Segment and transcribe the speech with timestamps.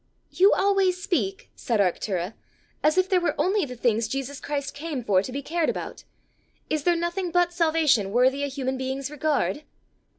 [0.31, 2.33] "You always speak," said Arctura,
[2.81, 6.05] "as if there were only the things Jesus Christ came for to be cared about:
[6.71, 9.61] is there nothing but salvation worthy a human being's regard?"